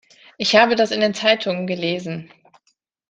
[0.39, 2.31] Ich habe das in den Zeitungen gelesen.